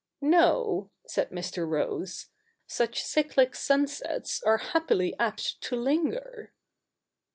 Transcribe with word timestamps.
'No,' 0.19 0.89
said 1.05 1.29
Mr. 1.29 1.69
Rose,' 1.69 2.29
such 2.65 3.03
cyclic 3.03 3.53
sunsets 3.53 4.41
are 4.41 4.57
happily 4.57 5.13
apt 5.19 5.61
to 5.61 5.75
linger.' 5.75 6.51